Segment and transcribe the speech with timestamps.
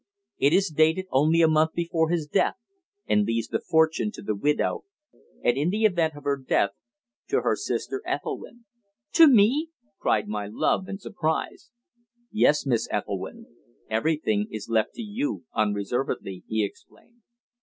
[0.39, 2.55] It is dated only a month before his death,
[3.07, 4.83] and leaves the fortune to the widow,
[5.43, 6.71] and in the event of her death
[7.27, 8.65] to her sister Ethelwynn."
[9.11, 9.69] "To me!"
[9.99, 11.69] cried my love, in surprise.
[12.31, 13.45] "Yes, Miss Ethelwynn.
[13.91, 17.21] Everything is left to you unreservedly," he explained.